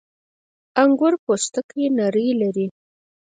•انګور 0.81 1.13
پوستکی 1.23 1.83
نری 1.97 2.27
لري. 2.41 2.67